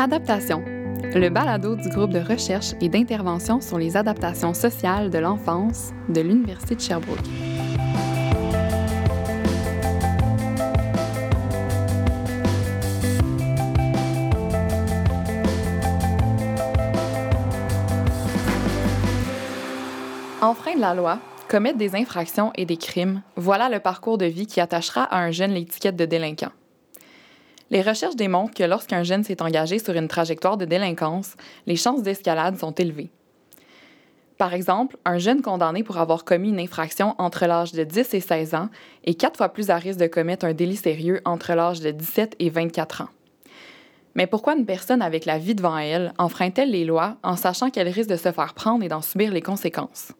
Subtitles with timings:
[0.00, 0.62] Adaptation,
[1.12, 6.20] le balado du groupe de recherche et d'intervention sur les adaptations sociales de l'enfance de
[6.20, 7.18] l'Université de Sherbrooke.
[20.40, 21.18] Enfreindre la loi,
[21.48, 25.32] commettre des infractions et des crimes, voilà le parcours de vie qui attachera à un
[25.32, 26.52] jeune l'étiquette de délinquant.
[27.70, 31.34] Les recherches démontrent que lorsqu'un jeune s'est engagé sur une trajectoire de délinquance,
[31.66, 33.10] les chances d'escalade sont élevées.
[34.38, 38.20] Par exemple, un jeune condamné pour avoir commis une infraction entre l'âge de 10 et
[38.20, 38.68] 16 ans
[39.04, 42.36] est quatre fois plus à risque de commettre un délit sérieux entre l'âge de 17
[42.38, 43.08] et 24 ans.
[44.14, 47.88] Mais pourquoi une personne avec la vie devant elle enfreint-elle les lois en sachant qu'elle
[47.88, 50.12] risque de se faire prendre et d'en subir les conséquences?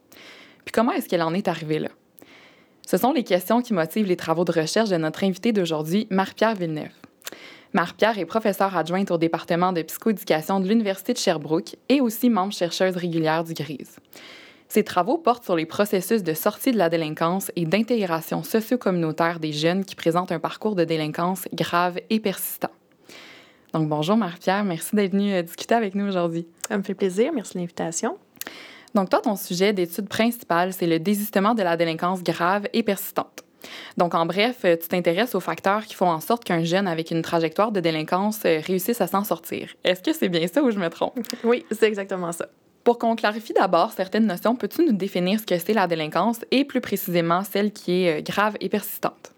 [0.65, 1.89] Puis comment est-ce qu'elle en est arrivée là?
[2.87, 6.55] Ce sont les questions qui motivent les travaux de recherche de notre invité d'aujourd'hui, Marie-Pierre
[6.55, 6.91] Villeneuve.
[7.75, 12.53] Marie-Pierre est professeure adjointe au département de psychoéducation de l'Université de Sherbrooke et aussi membre
[12.53, 13.97] chercheuse régulière du GRISE.
[14.69, 19.53] Ses travaux portent sur les processus de sortie de la délinquance et d'intégration socio-communautaire des
[19.53, 22.71] jeunes qui présentent un parcours de délinquance grave et persistant.
[23.75, 26.47] Donc bonjour Marie-Pierre, merci d'être venue euh, discuter avec nous aujourd'hui.
[26.69, 28.19] Ça me fait plaisir, merci de l'invitation.
[28.95, 33.45] Donc toi, ton sujet d'étude principal, c'est le désistement de la délinquance grave et persistante.
[33.97, 37.11] Donc, en bref, euh, tu t'intéresses aux facteurs qui font en sorte qu'un jeune avec
[37.11, 39.75] une trajectoire de délinquance euh, réussisse à s'en sortir.
[39.85, 41.19] Est-ce que c'est bien ça ou je me trompe?
[41.45, 42.49] Oui, c'est exactement ça.
[42.85, 46.65] Pour qu'on clarifie d'abord certaines notions, peux-tu nous définir ce que c'est la délinquance et
[46.65, 49.33] plus précisément celle qui est euh, grave et persistante?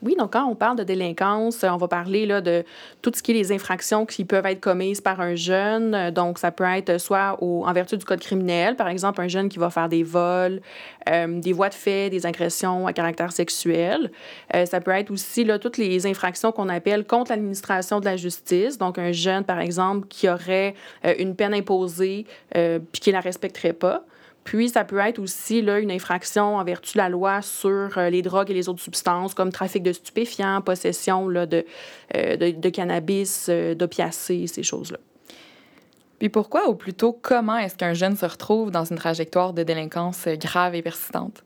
[0.00, 2.64] Oui, donc quand on parle de délinquance, on va parler là, de
[3.02, 6.10] tout ce qui est les infractions qui peuvent être commises par un jeune.
[6.10, 9.48] Donc, ça peut être soit au, en vertu du code criminel, par exemple, un jeune
[9.48, 10.60] qui va faire des vols,
[11.08, 14.12] euh, des voies de fait, des agressions à caractère sexuel.
[14.54, 18.16] Euh, ça peut être aussi là, toutes les infractions qu'on appelle contre l'administration de la
[18.16, 18.78] justice.
[18.78, 23.20] Donc, un jeune, par exemple, qui aurait euh, une peine imposée puis qui ne la
[23.20, 24.04] respecterait pas.
[24.48, 28.08] Puis, ça peut être aussi là, une infraction en vertu de la loi sur euh,
[28.08, 31.66] les drogues et les autres substances, comme trafic de stupéfiants, possession là, de,
[32.16, 34.96] euh, de, de, cannabis, euh, d'opiacés, ces choses-là.
[36.18, 40.26] Puis pourquoi, ou plutôt comment est-ce qu'un jeune se retrouve dans une trajectoire de délinquance
[40.26, 41.44] grave et persistante?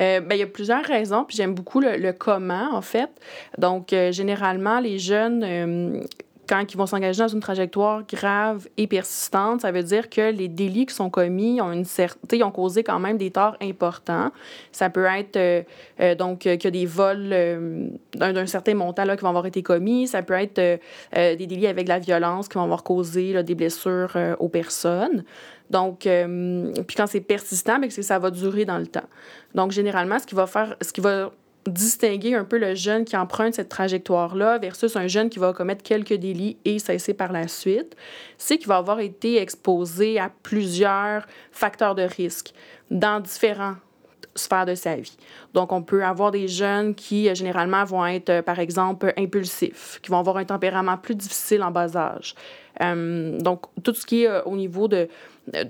[0.00, 3.08] Euh, ben, il y a plusieurs raisons, puis j'aime beaucoup le, le, comment, en fait.
[3.56, 6.00] Donc, euh, généralement, les jeunes, euh,
[6.48, 10.48] quand ils vont s'engager dans une trajectoire grave et persistante, ça veut dire que les
[10.48, 14.30] délits qui sont commis ont une certaine, ont causé quand même des torts importants.
[14.72, 15.62] Ça peut être euh,
[16.00, 19.62] euh, donc euh, que des vols euh, d'un certain montant là, qui vont avoir été
[19.62, 20.06] commis.
[20.06, 20.60] Ça peut être
[21.12, 25.24] des délits avec la violence qui vont avoir causé des blessures aux personnes.
[25.70, 29.06] Donc, puis quand c'est persistant, bien, ça va durer dans le temps.
[29.54, 31.32] Donc, généralement, ce qui va faire, ce qui va
[31.70, 35.82] distinguer un peu le jeune qui emprunte cette trajectoire-là versus un jeune qui va commettre
[35.82, 37.96] quelques délits et cesser par la suite,
[38.38, 42.52] c'est qu'il va avoir été exposé à plusieurs facteurs de risque
[42.90, 43.76] dans différents
[44.34, 45.16] sphères de sa vie.
[45.54, 50.18] Donc, on peut avoir des jeunes qui, généralement, vont être, par exemple, impulsifs, qui vont
[50.18, 52.34] avoir un tempérament plus difficile en bas âge.
[52.82, 55.08] Euh, donc, tout ce qui est euh, au niveau de,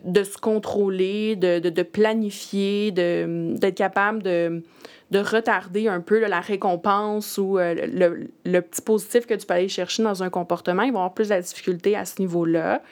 [0.04, 4.62] de se contrôler, de, de, de planifier, d'être capable de,
[5.10, 9.54] de retarder un peu la récompense ou euh, le, le, petit positif que tu peux
[9.54, 12.82] aller chercher dans un comportement, ils vont avoir plus de difficulté à ce niveau-là.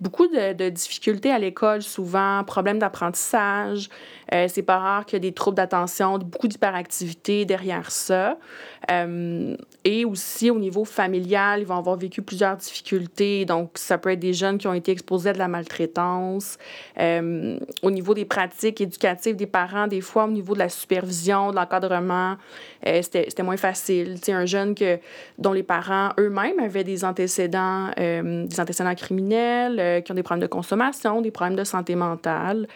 [0.00, 3.88] Beaucoup de, de difficultés à l'école, souvent, problèmes d'apprentissage.
[4.34, 8.38] Euh, c'est pas rare qu'il y a des troubles d'attention, beaucoup d'hyperactivité derrière ça.
[8.90, 13.44] Euh, et aussi, au niveau familial, ils vont avoir vécu plusieurs difficultés.
[13.44, 16.58] Donc, ça peut être des jeunes qui ont été exposés à de la maltraitance.
[16.98, 21.50] Euh, au niveau des pratiques éducatives des parents, des fois, au niveau de la supervision,
[21.50, 22.36] de l'encadrement,
[22.86, 24.18] euh, c'était moins facile.
[24.22, 24.98] sais, un jeune que,
[25.38, 30.42] dont les parents eux-mêmes avaient des antécédents, des antécédents criminels, euh, qui ont des problèmes
[30.42, 32.68] de consommation, des problèmes de santé mentale.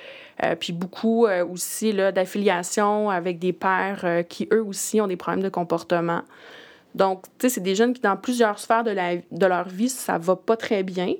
[0.43, 5.17] Euh, puis beaucoup euh, aussi d'affiliation avec des pères euh, qui, eux aussi, ont des
[5.17, 6.23] problèmes de comportement.
[6.95, 9.89] Donc, tu sais, c'est des jeunes qui, dans plusieurs sphères de, la, de leur vie,
[9.89, 11.15] ça va pas très bien.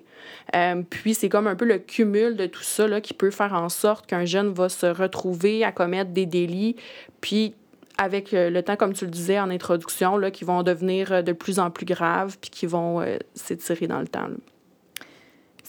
[0.91, 3.69] Puis, c'est comme un peu le cumul de tout ça là, qui peut faire en
[3.69, 6.77] sorte qu'un jeune va se retrouver à commettre des délits,
[7.21, 7.55] puis
[7.97, 11.59] avec le temps, comme tu le disais en introduction, là, qui vont devenir de plus
[11.59, 13.03] en plus graves, puis qui vont
[13.35, 14.29] s'étirer dans le temps.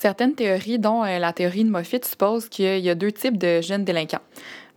[0.04, 3.62] Certaines théories, dont euh, la théorie de Moffitt, supposent qu'il y a deux types de
[3.62, 4.20] jeunes délinquants.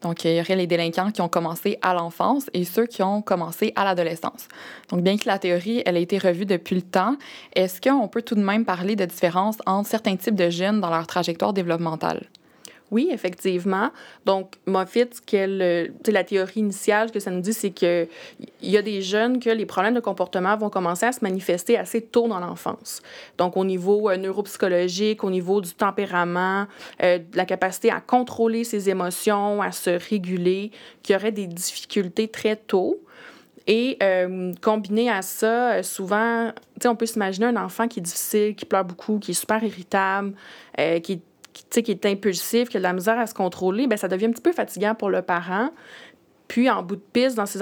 [0.01, 3.23] Donc, il y aurait les délinquants qui ont commencé à l'enfance et ceux qui ont
[3.23, 4.47] commencé à l'adolescence.
[4.89, 7.17] Donc, bien que la théorie, elle a été revue depuis le temps,
[7.57, 10.91] est-ce qu'on peut tout de même parler de différence entre certains types de jeunes dans
[10.91, 12.29] leur trajectoire développementale?
[12.93, 13.91] Oui, effectivement.
[14.27, 18.09] Donc, Moffitt, qu'elle, la théorie initiale, ce que ça nous dit, c'est qu'il
[18.63, 22.01] y a des jeunes que les problèmes de comportement vont commencer à se manifester assez
[22.01, 23.03] tôt dans l'enfance.
[23.39, 26.67] Donc, au niveau euh, neuropsychologique, au niveau du tempérament,
[27.03, 30.71] euh, de la capacité à contrôler ses émotions, à se réguler,
[31.03, 33.01] qu'il y aurait des difficultés très tôt.
[33.67, 36.53] Et euh, combiné à ça, euh, souvent,
[36.85, 40.35] on peut s'imaginer un enfant qui est difficile, qui pleure beaucoup, qui est super irritable,
[41.03, 41.21] qui,
[41.57, 44.27] qui, qui, est impulsif, qui a de la misère à se contrôler, bien, ça devient
[44.27, 45.71] un petit peu fatigant pour le parent.
[46.49, 47.61] Puis, en bout de piste, dans ces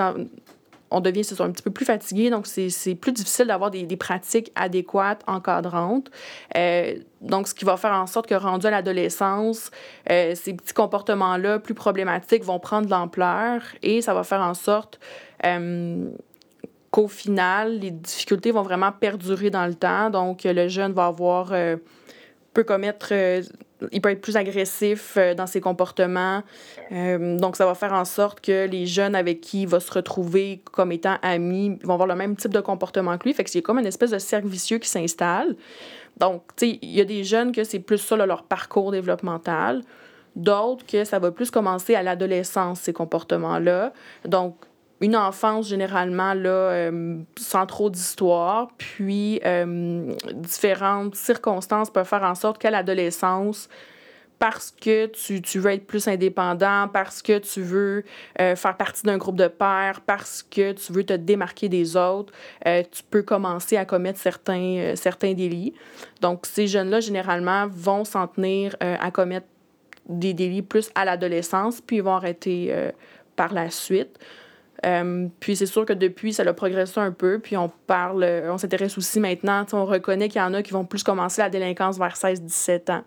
[0.94, 4.52] on devient un petit peu plus fatigué, donc c'est plus difficile d'avoir des, des, pratiques
[4.54, 6.10] adéquates, encadrantes.
[6.56, 9.72] Euh, donc, ce qui va faire en sorte que, rendu à l'adolescence,
[10.10, 14.54] euh, ces petits comportements-là plus problématiques vont prendre de l'ampleur et ça va faire en
[14.54, 15.00] sorte
[15.44, 16.10] euh,
[16.92, 20.10] qu'au final, les difficultés vont vraiment perdurer dans le temps.
[20.10, 21.52] Donc, le jeune va avoir
[22.54, 23.12] peut commettre
[23.92, 26.42] il peut être plus agressif euh, dans ses comportements.
[26.92, 29.92] Euh, donc, ça va faire en sorte que les jeunes avec qui il va se
[29.92, 33.34] retrouver comme étant amis vont avoir le même type de comportement que lui.
[33.34, 35.56] Fait que c'est comme une espèce de cercle vicieux qui s'installe.
[36.16, 39.82] Donc, tu sais, il y a des jeunes que c'est plus ça, leur parcours développemental.
[40.36, 43.92] D'autres que ça va plus commencer à l'adolescence, ces comportements-là.
[44.24, 44.56] Donc,
[45.04, 52.34] une enfance généralement là, euh, sans trop d'histoire, puis euh, différentes circonstances peuvent faire en
[52.34, 53.68] sorte qu'à l'adolescence,
[54.38, 58.04] parce que tu, tu, veux être plus indépendant, parce que tu veux
[58.40, 62.32] euh, faire partie d'un groupe de pairs, parce que tu veux te démarquer des autres,
[62.64, 65.74] tu peux commencer à commettre certains, certains délits.
[66.22, 69.46] Donc, ces jeunes-là, généralement, vont s'en tenir à commettre
[70.08, 72.74] des délits plus à l'adolescence, puis ils vont arrêter
[73.36, 74.18] par la suite.
[74.84, 77.38] Euh, puis c'est sûr que depuis, ça a progressé un peu.
[77.38, 80.84] Puis on parle, on s'intéresse aussi maintenant, on reconnaît qu'il y en a qui vont
[80.84, 83.04] plus commencer la délinquance vers 16-17 ans,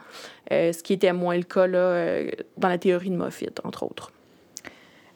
[0.51, 3.83] euh, ce qui était moins le cas là, euh, dans la théorie de Moffitt, entre
[3.83, 4.11] autres.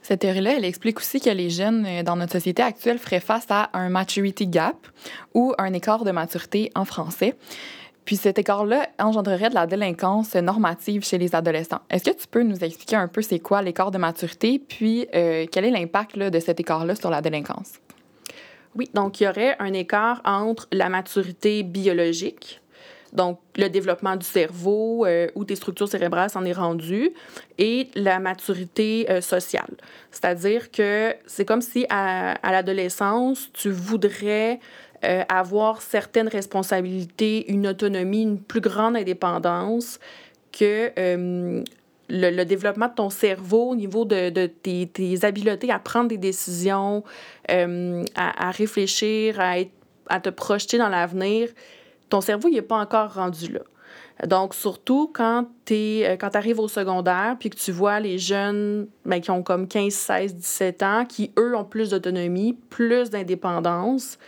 [0.03, 3.69] Cette théorie-là, elle explique aussi que les jeunes dans notre société actuelle feraient face à
[3.73, 4.75] un maturity gap
[5.35, 7.35] ou un écart de maturité en français.
[8.11, 11.79] Puis cet écart-là engendrerait de la délinquance normative chez les adolescents.
[11.89, 15.45] Est-ce que tu peux nous expliquer un peu c'est quoi l'écart de maturité, puis euh,
[15.49, 17.71] quel est l'impact de cet écart-là sur la délinquance?
[18.75, 22.59] Oui, donc il y aurait un écart entre la maturité biologique,
[23.13, 27.11] donc le développement du cerveau euh, ou des structures cérébrales s'en est rendu,
[27.59, 29.71] et la maturité euh, sociale.
[30.11, 34.59] C'est-à-dire que c'est comme si à l'adolescence, tu voudrais
[35.03, 39.99] euh, avoir certaines responsabilités, une autonomie, une plus grande indépendance
[40.51, 41.63] que euh,
[42.07, 47.03] le, développement de ton cerveau au niveau de, tes, habiletés à prendre des décisions,
[47.49, 51.49] euh, à, réfléchir, à, te projeter dans l'avenir.
[52.09, 53.61] Ton cerveau, il n'est pas encore rendu là.
[54.27, 59.31] Donc, surtout quand tu arrives au secondaire, puis que tu vois les jeunes ben, qui
[59.31, 64.19] ont comme 15, 16, 17 ans, qui, eux, ont plus d'autonomie, plus d'indépendance,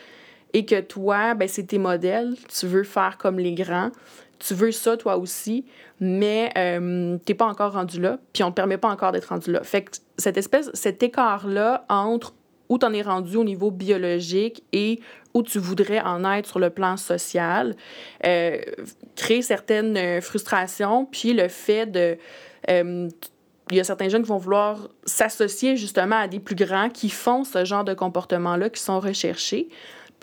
[0.54, 3.92] et que toi, ben, c'est tes modèles, tu veux faire comme les grands,
[4.40, 5.66] tu veux ça toi aussi,
[6.00, 9.30] mais euh, tu n'es pas encore rendu là, puis on te permet pas encore d'être
[9.30, 9.64] rendu là.
[9.64, 12.34] Fait que cette espèce, cet écart-là entre
[12.70, 15.00] où tu en es rendu au niveau biologique et
[15.34, 17.76] où tu voudrais en être sur le plan social,
[18.26, 18.60] euh,
[19.16, 22.18] crée certaines euh, frustrations, puis le fait de...
[22.70, 23.10] Euh,
[23.72, 27.10] il y a certains jeunes qui vont vouloir s'associer justement à des plus grands qui
[27.10, 29.70] font ce genre de comportement-là, qui sont recherchés.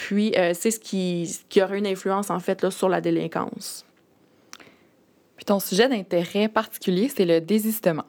[0.01, 3.85] Puis, euh, c'est ce qui, qui aurait une influence, en fait, là, sur la délinquance.
[5.37, 8.07] Puis, ton sujet d'intérêt particulier, c'est le désistement.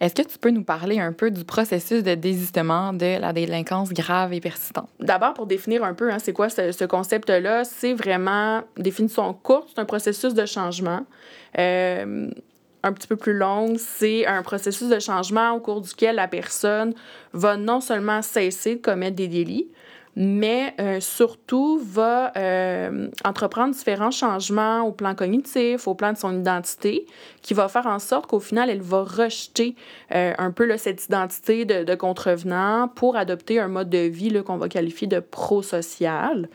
[0.00, 3.92] Est-ce que tu peux nous parler un peu du processus de désistement de la délinquance
[3.92, 4.88] grave et persistante?
[5.00, 9.68] D'abord, pour définir un peu, hein, c'est quoi ce, ce concept-là, c'est vraiment, définition courte,
[9.74, 11.04] c'est un processus de changement.
[11.58, 12.30] Euh,
[12.82, 16.94] un petit peu plus longue, c'est un processus de changement au cours duquel la personne
[17.34, 19.68] va non seulement cesser de commettre des délits,
[20.20, 26.36] mais euh, surtout va euh, entreprendre différents changements au plan cognitif, au plan de son
[26.36, 27.06] identité,
[27.40, 29.76] qui va faire en sorte qu'au final, elle va rejeter
[30.12, 34.56] euh, un peu cette identité de, de, contrevenant pour adopter un mode de vie qu'on
[34.56, 36.48] va qualifier de prosocial.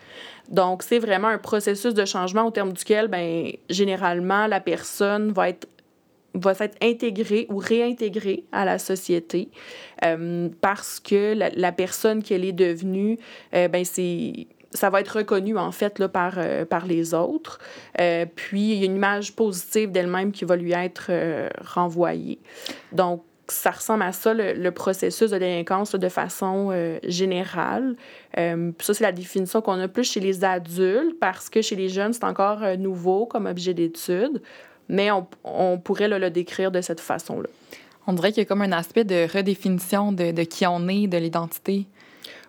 [0.50, 5.48] Donc, c'est vraiment un processus de changement au terme duquel, ben, généralement, la personne va
[5.48, 5.70] être
[6.34, 9.50] va s'être intégrée ou réintégrée à la société
[10.04, 13.18] euh, parce que la, personne qu'elle est devenue,
[13.54, 17.60] euh, ben c'est ça va être reconnu en fait là, par, euh, par les autres.
[18.36, 21.12] Puis il y a une image positive d'elle-même qui va lui être
[21.64, 22.40] renvoyée.
[22.92, 26.74] Donc ça ressemble à ça, le, processus de délinquance de façon
[27.04, 27.96] générale.
[28.36, 32.14] Ça, c'est la définition qu'on a plus chez les adultes parce que chez les jeunes,
[32.14, 34.42] c'est encore nouveau comme objet d'étude.
[34.90, 37.50] Mais on, on pourrait le décrire de cette façon-là.
[38.08, 41.08] On dirait qu'il y a comme un aspect de redéfinition de, de qui on est,
[41.08, 41.88] de l'identité.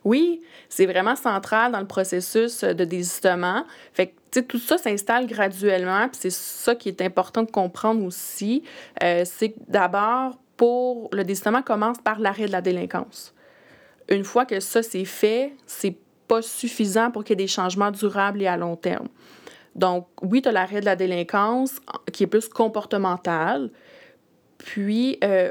[0.05, 3.65] Oui, c'est vraiment central dans le processus de désistement.
[3.93, 8.65] Fait que, tout ça s'installe graduellement, puis c'est ça qui est important de comprendre aussi.
[9.03, 13.33] Euh, c'est que d'abord, pour le désistement commence par l'arrêt de la délinquance.
[14.09, 17.91] Une fois que ça c'est fait, c'est pas suffisant pour qu'il y ait des changements
[17.91, 19.09] durables et à long terme.
[19.75, 21.81] Donc, oui, tu as l'arrêt de la délinquance
[22.13, 23.71] qui est plus comportemental.
[24.59, 25.51] Puis, euh,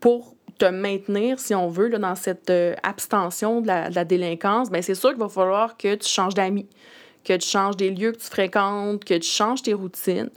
[0.00, 4.82] pour te maintenir, si on veut, là, dans cette euh, abstention de la, délinquance, bien,
[4.82, 6.66] c'est sûr qu'il va falloir que tu changes d'amis,
[7.26, 10.30] que tu changes des lieux que tu fréquentes, que tu changes tes routines.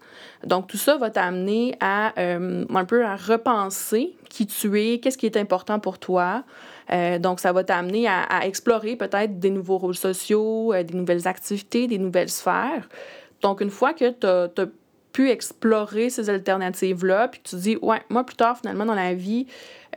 [0.43, 5.17] Donc, tout ça va t'amener à euh, un peu à repenser qui tu es, qu'est-ce
[5.17, 6.43] qui est important pour toi.
[6.91, 11.88] Euh, donc, ça va t'amener à, explorer peut-être des nouveaux rôles sociaux, des nouvelles activités,
[11.88, 12.89] des nouvelles sphères.
[13.41, 14.67] Donc, une fois que tu as
[15.13, 19.13] pu explorer ces alternatives-là, puis que tu dis, ouais, moi, plus tard, finalement, dans la
[19.13, 19.46] vie,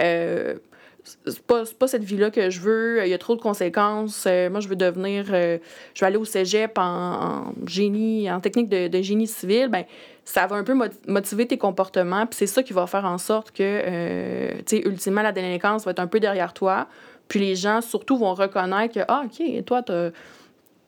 [0.03, 0.57] euh,
[1.05, 4.25] c'est pas, pas, cette vie-là que je veux, il y a trop de conséquences.
[4.27, 5.59] Euh, moi, je veux devenir, euh,
[5.95, 9.69] je vais aller au cégep en, génie, en technique de, génie civil.
[9.69, 9.85] Ben,
[10.25, 10.75] ça va un peu
[11.09, 15.23] motiver tes comportements, puis c'est ça qui va faire en sorte que, tu sais, ultimement,
[15.23, 16.87] la délinquance va être un peu derrière toi.
[17.27, 19.93] Puis les gens, surtout, vont reconnaître que, ah, OK, toi, tu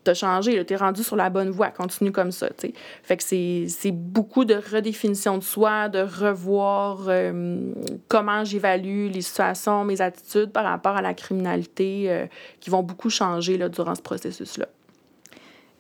[0.05, 2.49] t'as changé, t'es rendu sur la bonne voie, continue comme ça.
[2.59, 2.73] sais.
[3.03, 7.73] Fait que c'est beaucoup de redéfinition de soi, de revoir euh,
[8.09, 12.27] comment j'évalue les situations, mes attitudes par rapport à la criminalité euh,
[12.61, 14.67] qui vont beaucoup changer là, durant ce processus-là.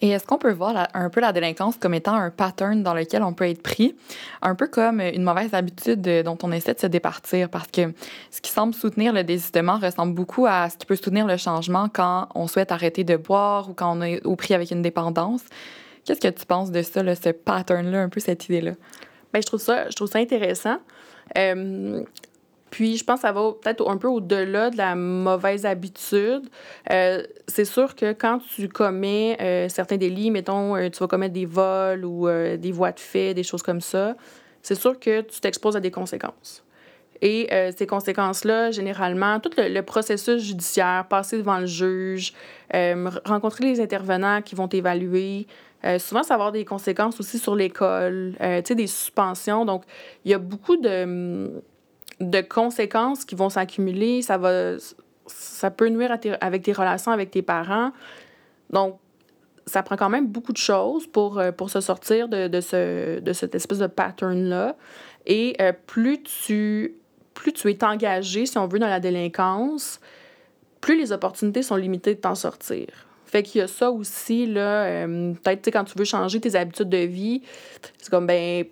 [0.00, 3.22] Et est-ce qu'on peut voir un peu la délinquance comme étant un pattern dans lequel
[3.22, 3.94] on peut être pris,
[4.42, 7.92] un peu comme une mauvaise habitude dont on essaie de se départir, parce que
[8.30, 11.88] ce qui semble soutenir le désistement ressemble beaucoup à ce qui peut soutenir le changement
[11.88, 15.42] quand on souhaite arrêter de boire ou quand on est au prix avec une dépendance.
[16.04, 18.72] Qu'est-ce que tu penses de ça, ce pattern-là, un peu cette idée-là?
[19.32, 20.76] Bien, je trouve ça, je trouve ça intéressant.
[21.38, 22.02] Euh,
[22.74, 26.42] puis, je pense que ça va peut-être un peu au-delà de la mauvaise habitude.
[26.90, 31.34] Euh, c'est sûr que quand tu commets euh, certains délits, mettons, euh, tu vas commettre
[31.34, 34.16] des vols ou des voies de fait, des choses comme ça,
[34.60, 36.64] c'est sûr que tu t'exposes à des conséquences.
[37.22, 42.34] Et ces conséquences-là, généralement, tout le, processus judiciaire, passer devant le juge,
[43.24, 45.46] rencontrer les intervenants qui vont t'évaluer,
[45.98, 49.64] souvent, ça va avoir des conséquences aussi sur l'école, tu sais, des suspensions.
[49.64, 49.84] Donc,
[50.24, 51.62] il y a beaucoup de
[52.20, 54.22] de conséquences qui vont s'accumuler.
[54.22, 54.76] Ça va
[55.26, 57.92] ça peut nuire avec tes relations avec tes parents.
[58.70, 58.98] Donc,
[59.66, 63.20] ça prend quand même beaucoup de choses pour, euh, pour se sortir de, de, ce,
[63.20, 64.76] de cette espèce de pattern-là.
[65.26, 66.96] Et euh, plus, tu,
[67.32, 70.00] plus tu es engagé, si on veut, dans la délinquance,
[70.80, 72.88] plus les opportunités sont limitées de t'en sortir.
[73.24, 76.90] Fait qu'il y a ça aussi, là, euh, peut-être, quand tu veux changer tes habitudes
[76.90, 77.42] de vie,
[77.98, 78.66] c'est comme, ben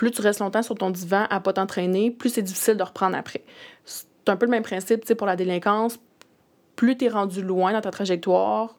[0.00, 3.14] plus tu restes longtemps sur ton divan à pas t'entraîner, plus c'est difficile de reprendre
[3.18, 3.44] après.
[3.84, 5.98] C'est un peu le même principe pour la délinquance.
[6.74, 8.78] Plus tu es rendu loin dans ta trajectoire,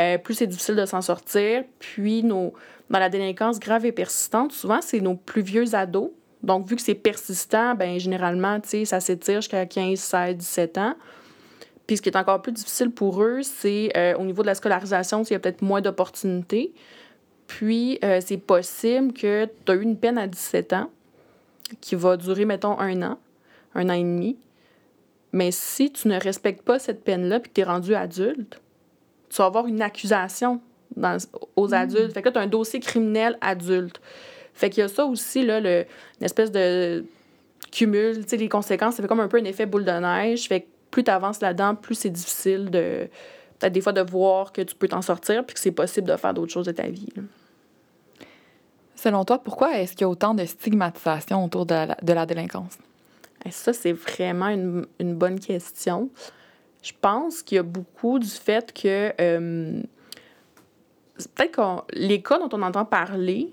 [0.00, 1.64] euh, plus c'est difficile de s'en sortir.
[1.80, 2.54] Puis, nos,
[2.88, 6.12] dans la délinquance grave et persistante, souvent, c'est nos plus vieux ados.
[6.44, 10.94] Donc, vu que c'est persistant, ben généralement, ça s'étire jusqu'à 15, 16, 17 ans.
[11.88, 14.54] Puis, ce qui est encore plus difficile pour eux, c'est euh, au niveau de la
[14.54, 16.72] scolarisation, il y a peut-être moins d'opportunités.
[17.50, 20.88] Puis, euh, c'est possible que tu as eu une peine à 17 ans
[21.80, 23.18] qui va durer, mettons, un an,
[23.74, 24.38] un an et demi.
[25.32, 28.60] Mais si tu ne respectes pas cette peine-là puis que tu es rendu adulte,
[29.30, 30.60] tu vas avoir une accusation
[31.56, 31.74] aux hmm.
[31.74, 32.12] adultes.
[32.12, 34.00] Fait que là, tu as un dossier criminel adulte.
[34.54, 35.86] Fait qu'il y a ça aussi, là, le,
[36.20, 37.04] une espèce de
[37.72, 40.46] cumul, tu sais, les conséquences, ça fait comme un peu un effet boule de neige.
[40.46, 43.08] Fait que plus tu avances là-dedans, plus c'est difficile de,
[43.58, 46.16] peut-être des fois, de voir que tu peux t'en sortir puis que c'est possible de
[46.16, 47.08] faire d'autres choses de ta vie.
[49.02, 52.76] Selon toi, pourquoi est-ce qu'il y a autant de stigmatisation autour de la, délinquance?
[53.48, 56.10] Ça, c'est vraiment une, bonne question.
[56.82, 59.80] Je pense qu'il y a beaucoup du fait que euh,
[61.34, 63.50] peut-être que les cas dont on entend parler,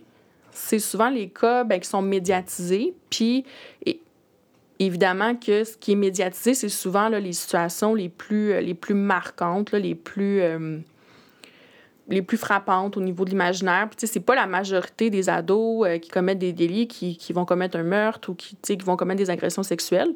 [0.51, 2.94] c'est souvent les cas ben, qui sont médiatisés.
[3.10, 3.46] Puis,
[4.80, 9.72] évidemment que ce qui est médiatisé, c'est souvent les situations les plus, les plus marquantes,
[9.72, 10.42] les plus...
[10.42, 10.80] Euh,
[12.10, 13.90] les plus frappantes au niveau de l'imaginaire.
[13.90, 17.46] Puis, c'est pas la majorité des ados euh, qui commettent des délits qui, qui, vont
[17.46, 20.14] commettre un meurtre ou qui, qui vont commettre des agressions sexuelles.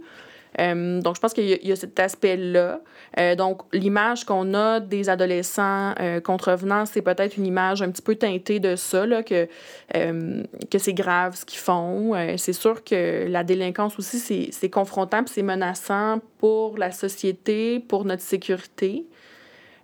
[0.59, 2.81] Euh, donc, je pense qu'il y, a cet aspect-là.
[3.19, 5.93] Euh, donc, l'image qu'on a des adolescents
[6.25, 9.47] contrevenants, c'est peut-être une image un petit peu teintée de ça, là, que,
[9.93, 12.13] que c'est grave ce qu'ils font.
[12.37, 18.23] c'est sûr que la délinquance aussi, c'est confrontant c'est menaçant pour la société, pour notre
[18.23, 19.05] sécurité.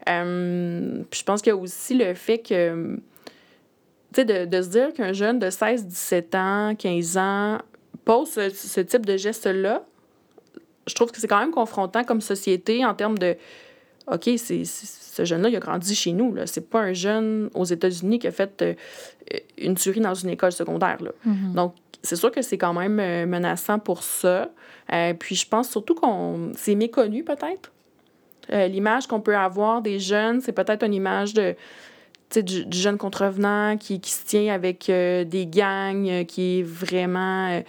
[0.07, 2.95] Euh, je pense qu'il y a aussi le fait que
[4.13, 7.57] tu sais, de, de se dire qu'un jeune de 16, 17 ans, 15 ans
[8.05, 9.83] pose ce, ce type de geste-là,
[10.87, 13.35] je trouve que c'est quand même confrontant comme société en termes de
[14.11, 16.33] OK, c'est, ce jeune-là, il a grandi chez nous.
[16.33, 16.47] Là.
[16.47, 18.73] C'est pas un jeune aux États-Unis qui a fait euh,
[19.57, 20.97] une tuerie dans une école secondaire.
[21.01, 21.11] Là.
[21.53, 24.49] Donc, c'est sûr que c'est quand même euh, menaçant pour ça.
[24.93, 27.73] Euh, puis, je pense surtout qu'on c'est méconnu, peut-être.
[28.49, 31.55] L'image qu'on peut avoir des jeunes, c'est peut-être une image de,
[32.35, 37.61] du, du, jeune contrevenant qui, qui se tient avec des gangs, qui est vraiment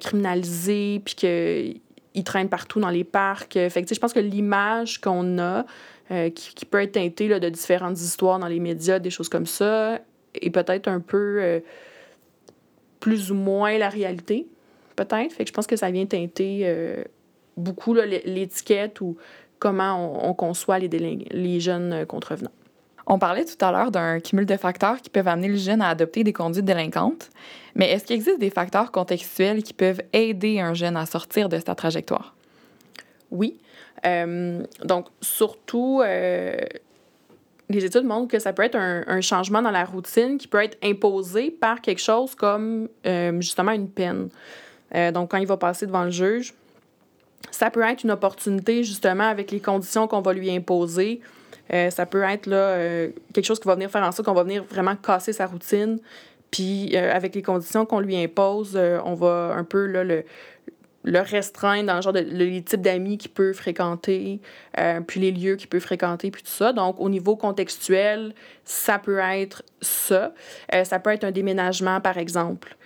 [0.00, 1.74] criminalisé, puis que
[2.14, 3.54] il traîne partout dans les parcs.
[3.54, 5.64] Fait que, je pense que l'image qu'on a,
[6.10, 9.28] euh, qui, qui, peut être teintée là, de différentes histoires dans les médias, des choses
[9.28, 10.00] comme ça,
[10.34, 11.60] est peut-être un peu euh,
[13.00, 14.46] plus ou moins la réalité,
[14.96, 15.32] peut-être.
[15.32, 17.04] Fait que je pense que ça vient teinter euh,
[17.56, 19.16] beaucoup l'étiquette ou
[19.62, 22.50] comment on, on conçoit les, les jeunes contrevenants.
[23.06, 25.88] On parlait tout à l'heure d'un cumul de facteurs qui peuvent amener le jeune à
[25.88, 27.30] adopter des conduites délinquantes,
[27.76, 31.58] mais est-ce qu'il existe des facteurs contextuels qui peuvent aider un jeune à sortir de
[31.58, 32.34] sa trajectoire?
[33.30, 33.58] Oui.
[34.04, 36.56] Euh, donc, surtout, euh,
[37.68, 40.62] les études montrent que ça peut être un, un, changement dans la routine qui peut
[40.62, 44.28] être imposé par quelque chose comme euh, justement une peine.
[44.94, 46.54] Euh, donc, quand il va passer devant le juge,
[47.50, 51.20] ça peut être une opportunité justement avec les conditions qu'on va lui imposer
[51.72, 54.34] euh, ça peut être là, euh, quelque chose qui va venir faire en sorte qu'on
[54.34, 55.98] va venir vraiment casser sa routine.
[56.50, 60.24] Puis euh, avec les conditions qu'on lui impose, on va un peu là, le,
[61.04, 64.40] le restreindre dans le genre de les types d'amis qu'il peut fréquenter,
[65.06, 66.72] puis les lieux qu'il peut fréquenter, puis tout ça.
[66.72, 68.34] Donc, au niveau contextuel,
[68.64, 70.32] ça peut être ça.
[70.84, 72.76] ça peut être un déménagement, par exemple.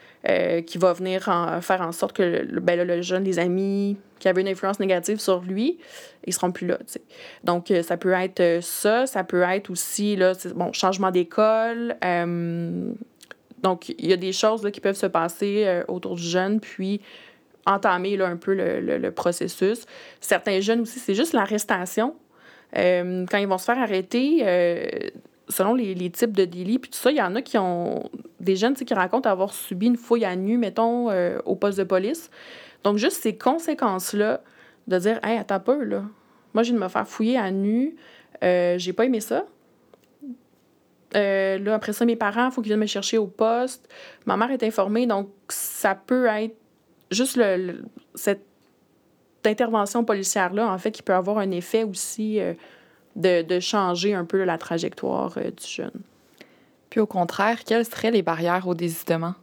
[0.67, 1.25] Qui va venir
[1.61, 5.19] faire en sorte que le, ben le jeune, les amis qui avaient une influence négative
[5.19, 5.79] sur lui,
[6.25, 6.79] ils seront plus là.
[7.45, 11.97] Donc, euh, ça peut être euh, ça, ça peut être aussi, là, bon, changement d'école.
[13.63, 17.01] donc, il y a des choses là, qui peuvent se passer autour du jeune, puis
[17.65, 19.87] entamer là, un peu le, le, processus.
[20.21, 22.15] Certains jeunes aussi, c'est juste l'arrestation.
[22.75, 24.45] quand ils vont se faire arrêter,
[25.49, 28.09] selon les, les, types de délits, puis tout ça, il y en a qui ont
[28.41, 31.85] des jeunes qui racontent avoir subi une fouille à nu, mettons, euh, au poste de
[31.85, 32.31] police.
[32.87, 34.43] Donc, juste ces conséquences-là,
[34.87, 36.05] de dire, hey, attends peu, là.
[36.55, 37.97] Moi, je viens de me faire fouiller à nu,
[38.45, 39.45] euh, j'ai pas aimé ça.
[41.17, 43.89] Euh, là, après ça, mes parents, il faut qu'ils viennent me chercher au poste.
[44.25, 46.55] Ma mère est informée, donc ça peut être
[47.11, 47.83] juste le,
[48.15, 48.45] cette
[49.45, 52.39] intervention policière-là, en fait, qui peut avoir un effet aussi
[53.17, 56.03] de, de changer un peu la trajectoire euh, du jeune.
[56.89, 59.35] Puis au contraire, quelles seraient les barrières au désistement?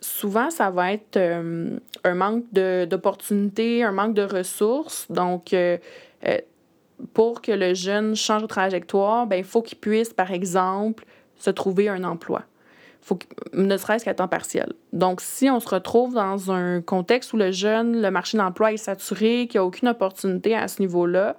[0.00, 5.06] Souvent, ça va être euh, un manque d'opportunités, un manque de ressources.
[5.10, 5.76] Donc, euh,
[6.26, 6.38] euh,
[7.12, 11.04] pour que le jeune change de trajectoire, ben, il faut qu'il puisse, par exemple,
[11.36, 12.42] se trouver un emploi.
[13.02, 13.18] Faut
[13.54, 14.72] ne serait-ce qu'à temps partiel.
[14.92, 18.78] Donc, si on se retrouve dans un contexte où le jeune, le marché d'emploi est
[18.78, 21.36] saturé, qu'il n'y a aucune opportunité à ce niveau-là,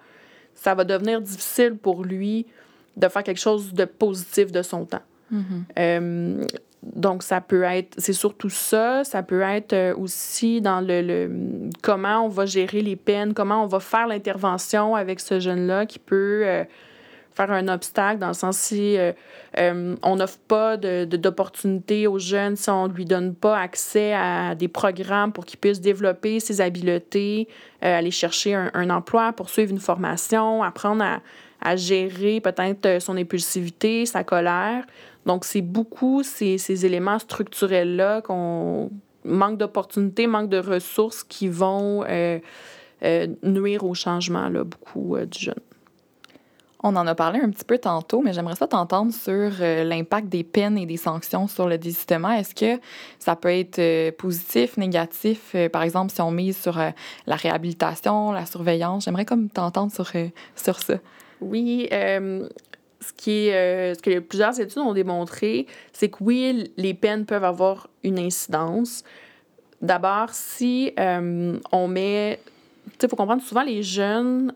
[0.53, 2.45] ça va devenir difficile pour lui
[2.97, 5.01] de faire quelque chose de positif de son temps.
[5.31, 5.63] Mm-hmm.
[5.79, 6.45] Euh,
[6.83, 11.69] donc, ça peut être, c'est surtout ça, ça peut être euh, aussi dans le, le,
[11.83, 15.99] comment on va gérer les peines, comment on va faire l'intervention avec ce jeune-là qui
[15.99, 16.63] peut euh,
[17.35, 22.55] faire un obstacle dans le sens si euh, on n'offre pas d'opportunités de, aux jeunes,
[22.55, 26.61] si on ne lui donne pas accès à des programmes pour qu'il puisse développer ses
[26.61, 27.47] habiletés,
[27.81, 31.21] aller chercher un, un, emploi, poursuivre une formation, apprendre à,
[31.61, 34.85] à gérer peut-être son impulsivité, sa colère.
[35.25, 38.89] Donc, c'est beaucoup ces, ces éléments structurels-là qu'on
[39.23, 42.39] manque d'opportunités, manque de ressources qui vont euh,
[43.03, 45.59] euh, nuire au changement, là, beaucoup euh, du jeune.
[46.83, 50.29] On en a parlé un petit peu tantôt, mais j'aimerais ça t'entendre sur euh, l'impact
[50.29, 52.31] des peines et des sanctions sur le désistement.
[52.31, 52.81] Est-ce que
[53.19, 56.79] ça peut être euh, positif, négatif, euh, par exemple, si on mise sur
[57.27, 59.05] la réhabilitation, la surveillance?
[59.05, 60.11] J'aimerais comme t'entendre sur,
[60.55, 60.95] sur ça.
[61.41, 67.25] Oui, ce, qui est, ce que plusieurs études ont démontré, c'est que oui, les peines
[67.25, 69.03] peuvent avoir une incidence.
[69.81, 72.39] D'abord, si on met...
[72.85, 74.53] Tu sais, il faut comprendre, souvent les jeunes,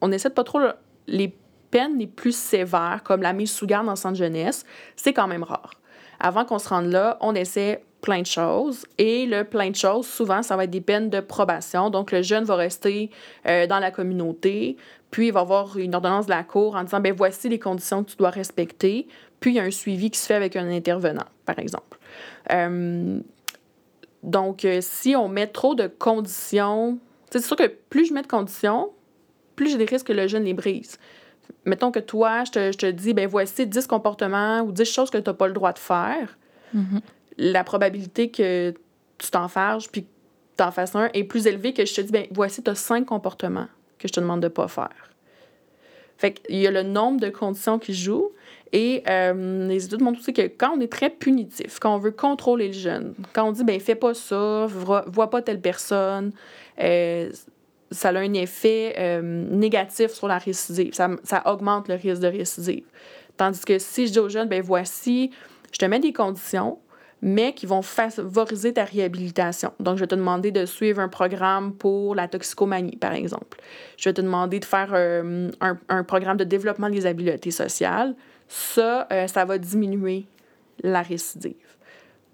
[0.00, 0.60] on essaie de pas trop
[1.06, 1.34] les
[1.70, 5.42] peines les plus sévères, comme la mise sous garde en centre jeunesse, c'est quand même
[5.42, 5.72] rare.
[6.20, 8.86] Avant qu'on se rende là, on essaie plein de choses.
[8.98, 11.90] Et le plein de choses, souvent, ça va être des peines de probation.
[11.90, 13.10] Donc, le jeune va rester
[13.48, 14.76] euh, dans la communauté,
[15.14, 18.02] puis il va avoir une ordonnance de la cour en disant, ben voici les conditions
[18.02, 19.06] que tu dois respecter.
[19.38, 21.98] Puis, il y a un suivi qui se fait avec un intervenant, par exemple.
[22.50, 23.20] Euh,
[24.24, 26.98] donc, euh, si on met trop de conditions,
[27.30, 28.90] c'est sûr que plus je mets de conditions,
[29.54, 30.98] plus j'ai des risques que le jeune les brise.
[31.64, 35.10] Mettons que toi, je te, je te dis, ben voici 10 comportements ou 10 choses
[35.10, 36.36] que tu n'as pas le droit de faire.
[36.72, 37.00] Mhm.
[37.38, 38.74] La probabilité que
[39.18, 40.08] tu t'enfarges puis que
[40.56, 42.74] tu en fasses un est plus élevée que je te dis, ben voici, tu as
[42.74, 43.68] 5 comportements
[44.04, 45.10] que je te demande de ne pas faire.
[46.18, 48.30] Fait qu'il y a le nombre de conditions qui jouent.
[48.72, 52.10] Et euh, les études montrent aussi que quand on est très punitif, quand on veut
[52.10, 56.32] contrôler le jeune, quand on dit, ben fais pas ça, vois, pas telle personne,
[56.80, 57.30] euh,
[57.92, 60.92] ça a un effet euh, négatif sur la récidive.
[60.92, 62.84] Ça, ça augmente le risque de récidive.
[63.36, 65.30] Tandis que si je dis aux jeunes, ben voici,
[65.72, 66.78] je te mets des conditions,
[67.24, 69.72] mais qui vont favoriser ta réhabilitation.
[69.80, 73.58] Donc, je vais te demander de suivre un programme pour la toxicomanie, par exemple.
[73.96, 78.14] Je vais te demander de faire euh, un, un, programme de développement des habiletés sociales.
[78.46, 80.26] Ça, euh, ça va diminuer
[80.82, 81.54] la récidive.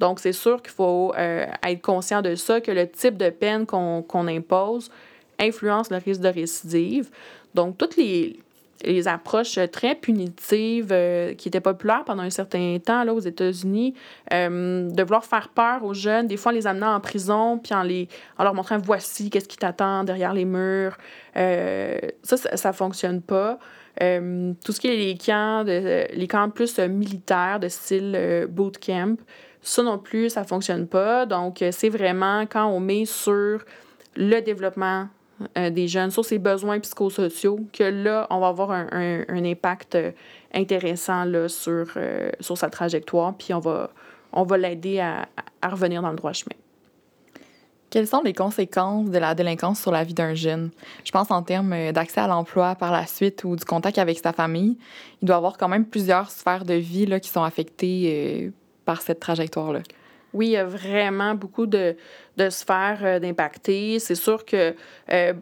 [0.01, 3.67] Donc, c'est sûr qu'il faut euh, être conscient de ça, que le type de peine
[3.67, 4.91] qu'on qu'on impose
[5.39, 7.11] influence le risque de récidive.
[7.55, 8.41] Donc, toutes les,
[8.85, 13.95] les approches très punitives euh, qui étaient populaires pendant un certain temps là, aux États-Unis,
[14.33, 17.75] euh, de vouloir faire peur aux jeunes, des fois en les amenant en prison, puis
[17.75, 20.97] en, les, en leur montrant voici qu'est-ce qui t'attend derrière les murs.
[21.37, 23.59] Euh, ça, ça ne fonctionne pas.
[24.03, 29.17] Euh, tout ce qui est les camps, de, les camps plus militaires de style bootcamp,
[29.63, 31.27] ça non plus, ça ne fonctionne pas.
[31.27, 33.63] Donc, c'est vraiment quand on met sur
[34.17, 35.09] le développement
[35.57, 39.95] euh, des jeunes sur ses besoins psychosociaux, que là, on va avoir un, un, impact
[39.95, 40.13] euh,
[40.53, 43.91] intéressant là, sur, euh, sur sa trajectoire, puis on va,
[44.33, 45.29] on va l'aider à,
[45.63, 46.57] à revenir dans le droit chemin.
[47.89, 50.71] Quelles sont les conséquences de la délinquance sur la vie d'un jeune?
[51.05, 54.33] Je pense en termes d'accès à l'emploi par la suite ou du contact avec sa
[54.33, 54.77] famille.
[55.21, 58.53] Il doit y avoir quand même plusieurs sphères de vie là, qui sont affectées
[58.85, 59.81] par cette trajectoire-là.
[60.33, 61.97] Oui, il y a vraiment beaucoup de,
[62.37, 63.99] de sphères euh, d'impacter.
[63.99, 64.75] C'est sûr que
[65.13, 65.33] euh,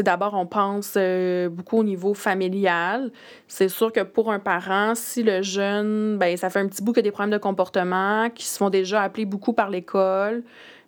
[0.00, 3.10] d'abord, on pense euh, beaucoup au niveau familial.
[3.46, 6.92] C'est sûr que pour un parent, si le jeune, ben, ça fait un petit bout
[6.92, 10.42] qu'il a des problèmes de comportement qui se font déjà appeler beaucoup par l'école.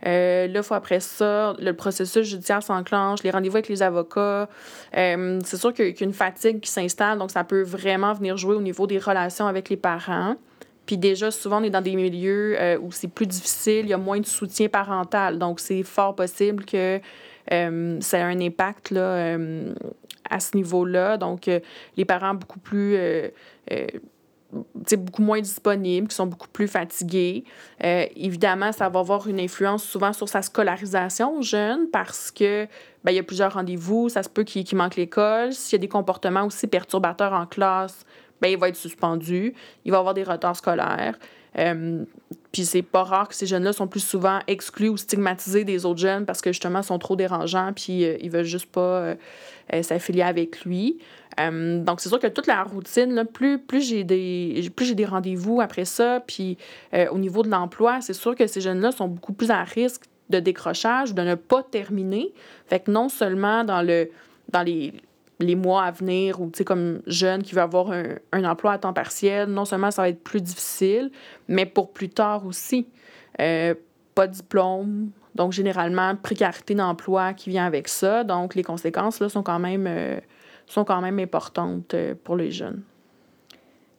[0.07, 4.48] Euh, là, faut après ça, le processus judiciaire s'enclenche, les rendez-vous avec les avocats.
[4.96, 8.37] Euh, c'est sûr qu'il y a une fatigue qui s'installe, donc ça peut vraiment venir
[8.37, 10.37] jouer au niveau des relations avec les parents.
[10.87, 13.94] Puis déjà, souvent, on est dans des milieux euh, où c'est plus difficile, il y
[13.94, 15.38] a moins de soutien parental.
[15.38, 17.01] Donc, c'est fort possible que
[17.53, 19.75] euh, ça ait un impact là, euh,
[20.29, 21.16] à ce niveau-là.
[21.16, 21.51] Donc,
[21.97, 22.99] les parents beaucoup plus...
[24.97, 27.42] Beaucoup moins disponibles, qui sont beaucoup plus fatigués.
[27.81, 32.68] Évidemment, ça va avoir une influence souvent sur sa scolarisation jeune parce que
[33.03, 35.53] ben, il y a plusieurs rendez-vous, ça se peut qu'il qu manque l'école.
[35.53, 38.07] S'il y a des comportements aussi perturbateurs en classe,
[38.44, 39.54] ben, il va être suspendu,
[39.87, 41.18] il va avoir des retards scolaires.
[41.59, 42.04] Euh,
[42.52, 46.00] puis c'est pas rare que ces jeunes-là sont plus souvent exclus ou stigmatisés des autres
[46.00, 49.14] jeunes parce que justement ils sont trop dérangeants puis euh, ils veulent juste pas euh,
[49.72, 50.98] euh s'affilier avec lui.
[51.40, 55.87] Euh, donc c'est sûr que toute la routine, plus, plus j'ai des des rendez-vous après
[55.87, 56.59] ça, puis
[57.11, 60.38] au niveau de l'emploi, c'est sûr que ces jeunes-là sont beaucoup plus à risque de
[60.38, 62.35] décrochage de ne pas terminer.
[62.66, 64.11] Fait que non seulement dans le
[64.50, 64.92] dans les
[65.40, 68.92] les mois à venir ou, comme jeune qui veut avoir un, un, emploi à temps
[68.92, 71.11] partiel, non seulement ça va être plus difficile,
[71.49, 72.87] mais pour plus tard aussi.
[73.40, 73.75] Euh,
[74.14, 78.25] pas de diplôme, donc généralement précarité d'emploi qui vient avec ça.
[78.25, 80.20] Donc les conséquences là, sont, quand même, euh,
[80.66, 82.83] sont quand même importantes euh, pour les jeunes.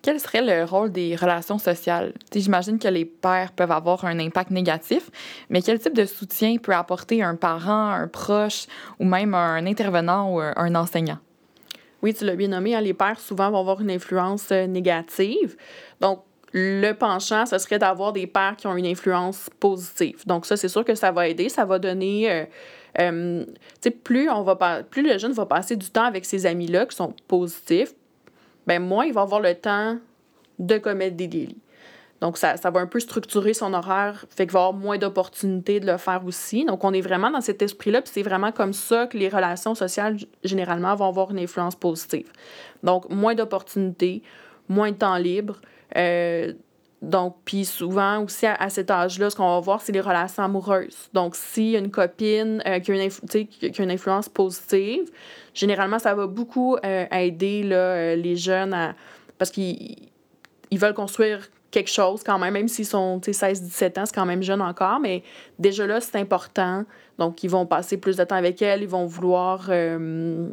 [0.01, 2.13] Quel serait le rôle des relations sociales?
[2.33, 5.09] J'imagine que les pères peuvent avoir un impact négatif,
[5.49, 8.67] mais quel type de soutien peut apporter un parent, un proche
[8.99, 11.17] ou même un intervenant ou un enseignant?
[12.05, 15.57] Oui, tu l'as bien nommé, hein, les pères souvent vont avoir une influence euh, négative.
[15.99, 16.19] Donc,
[16.53, 20.21] le penchant, ce serait d'avoir des pères qui ont une influence positive.
[20.27, 21.49] Donc, ça, c'est sûr que ça va aider.
[21.49, 22.31] Ça va donner.
[22.31, 22.45] Euh,
[22.99, 23.43] euh,
[24.03, 27.15] plus, on va plus le jeune va passer du temps avec ses amis-là qui sont
[27.27, 27.95] positifs,
[28.67, 29.97] ben moins il va avoir le temps
[30.59, 31.57] de commettre des délits.
[32.21, 35.79] Donc, ça, ça va un peu structurer son horaire, fait qu'il va avoir moins d'opportunités
[35.79, 36.63] de le faire aussi.
[36.63, 39.75] Donc, on est vraiment dans cet esprit-là, puis c'est vraiment comme ça que les relations
[39.75, 42.31] sociales, généralement, vont avoir une influence positive.
[42.83, 44.23] Donc, moins d'opportunités,
[44.69, 45.59] moins de temps libre.
[45.97, 46.53] Euh,
[47.01, 51.09] donc, puis souvent aussi à, cet âge-là, ce qu'on va voir, c'est les relations amoureuses.
[51.13, 55.11] Donc, a une copine euh, qui, a une qui, a une influence positive,
[55.53, 58.95] généralement, ça va beaucoup euh, aider là, les jeunes à.
[59.37, 60.09] Parce qu'ils
[60.71, 64.43] ils veulent construire quelque chose quand même, même s'ils sont 16-17 ans, c'est quand même
[64.43, 65.23] jeune encore, mais
[65.59, 66.85] déjà là, c'est important.
[67.17, 70.47] Donc, ils vont passer plus de temps avec elle, ils vont vouloir euh,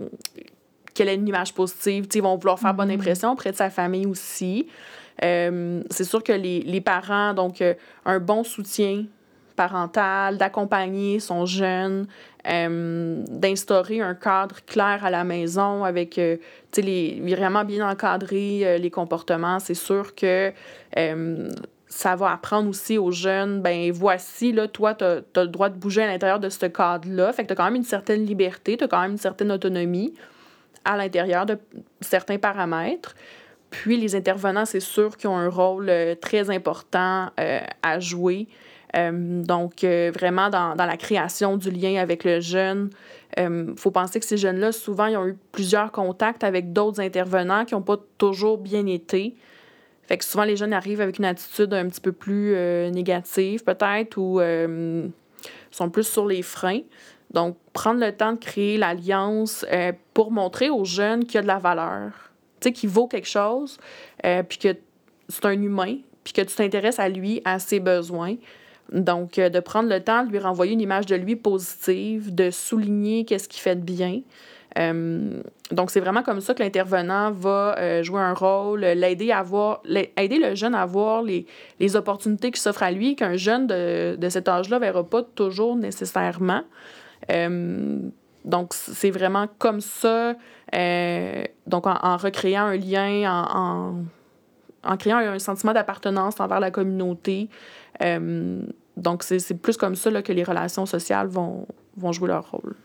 [0.94, 4.06] qu'elle ait une image positive, ils vont vouloir faire bonne impression auprès de sa famille
[4.06, 4.66] aussi.
[5.24, 9.04] Euh, c'est sûr que les, les parents, donc, euh, un bon soutien
[9.68, 12.08] parentale, d'accompagner son jeune,
[12.48, 16.38] euh, d'instaurer un cadre clair à la maison avec, euh,
[16.72, 19.60] tu sais, vraiment bien encadrer euh, les comportements.
[19.60, 20.52] C'est sûr que
[21.86, 25.76] ça va apprendre aussi aux jeunes, ben voici, là, toi, tu as, le droit de
[25.76, 27.32] bouger à l'intérieur de ce cadre-là.
[27.32, 29.52] Fait que tu as quand même une certaine liberté, tu as quand même une certaine
[29.52, 30.14] autonomie
[30.84, 31.58] à l'intérieur de
[32.00, 33.14] certains paramètres.
[33.70, 38.48] Puis les intervenants, c'est sûr qu'ils ont un rôle très important à jouer
[38.96, 42.90] euh, donc, euh, vraiment, dans, dans, la création du lien avec le jeune,
[43.36, 47.00] il euh, faut penser que ces jeunes-là, souvent, ils ont eu plusieurs contacts avec d'autres
[47.00, 49.34] intervenants qui n'ont pas toujours bien été.
[50.02, 52.54] Fait que souvent, les jeunes arrivent avec une attitude un petit peu plus
[52.90, 54.40] négative, peut-être, ou
[55.70, 56.80] sont plus sur les freins.
[57.30, 59.64] Donc, prendre le temps de créer l'alliance
[60.12, 62.10] pour montrer aux jeunes qu'il y a de la valeur,
[62.60, 63.78] qu'il vaut quelque chose,
[64.48, 64.76] puis que
[65.28, 68.34] c'est un humain, puis que tu t'intéresses à lui, à ses besoins.
[68.92, 72.50] Donc, euh, de prendre le temps de lui renvoyer une image de lui positive, de
[72.50, 74.20] souligner qu'est-ce qu'il fait de bien.
[74.78, 79.42] Euh, donc, c'est vraiment comme ça que l'intervenant va euh, jouer un rôle, l'aider à
[79.42, 79.82] voir,
[80.16, 81.46] aider le jeune à voir les,
[81.80, 85.22] les opportunités qui s'offrent à lui, qu'un jeune de, de cet âge-là ne verra pas
[85.22, 86.62] toujours nécessairement.
[88.44, 90.34] donc, c'est vraiment comme ça,
[91.66, 93.94] donc en, recréant un lien, en,
[94.84, 97.48] en, créant un sentiment d'appartenance envers la communauté.
[98.96, 102.76] Donc, c'est plus comme ça là, que les relations sociales vont, vont jouer leur rôle.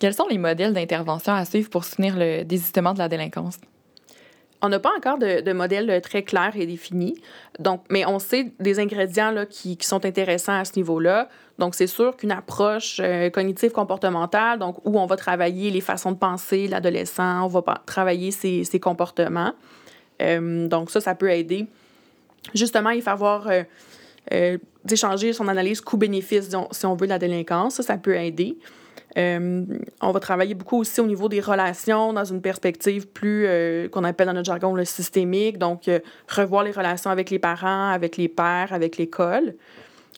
[0.00, 3.58] Quels sont les modèles d'intervention à suivre pour soutenir le désistement de la délinquance?
[4.60, 7.14] On n'a pas encore de, de, modèle très clair et défini,
[7.60, 11.28] donc, mais on sait des ingrédients là, qui, qui sont intéressants à ce niveau-là.
[11.58, 16.10] Donc, c'est sûr qu'une approche euh, cognitive comportementale, donc où on va travailler les façons
[16.10, 19.52] de penser l'adolescent, on va travailler ses, ses comportements.
[20.22, 21.66] Euh, donc, ça, ça peut aider.
[22.52, 23.48] Justement, il faut avoir
[24.32, 24.58] euh,
[24.88, 27.76] d'échanger son analyse coût-bénéfice, si on veut, de la délinquance.
[27.76, 28.58] Ça, ça peut aider.
[29.16, 29.64] Euh,
[30.00, 34.04] on va travailler beaucoup aussi au niveau des relations dans une perspective plus euh, qu'on
[34.04, 35.90] appelle dans notre jargon le systémique, donc
[36.28, 39.54] revoir les relations avec les parents, avec les pères, avec l'école.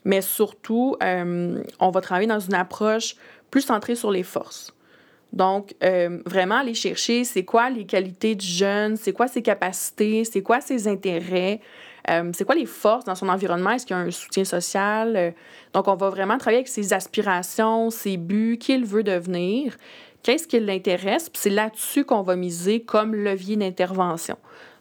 [0.05, 3.17] Mais surtout, on va travailler dans une approche
[3.51, 4.75] plus centrée sur les forces.
[5.33, 5.75] Donc,
[6.27, 10.61] vraiment aller chercher c'est quoi les qualités du jeune, c'est quoi ses capacités, c'est quoi
[10.61, 11.61] ses intérêts,
[12.11, 13.70] euh, c'est quoi les forces dans son environnement?
[13.70, 15.16] Est-ce qu'il y a un soutien social?
[15.16, 15.31] Euh,
[15.73, 19.77] donc, on va vraiment travailler avec ses aspirations, ses buts, qui il veut devenir,
[20.23, 24.37] qu'est-ce qui l'intéresse, puis c'est là-dessus qu'on va miser comme levier d'intervention.